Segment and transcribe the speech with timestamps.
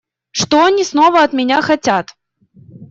[0.31, 2.15] Что они снова от меня хотят?